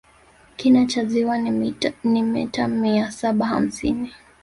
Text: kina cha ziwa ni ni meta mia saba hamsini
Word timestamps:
kina 0.55 0.85
cha 0.85 1.05
ziwa 1.05 1.37
ni 1.37 1.73
ni 2.03 2.23
meta 2.23 2.67
mia 2.67 3.11
saba 3.11 3.45
hamsini 3.45 4.13